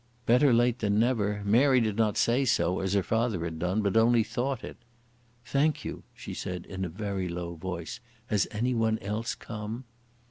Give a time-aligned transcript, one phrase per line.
[0.25, 1.43] Better late than never.
[1.45, 4.77] Mary did not say so, as her father had done, but only thought it.
[5.45, 7.99] "Thank you," she said, in a very low voice.
[8.25, 9.83] "Has any one else come?"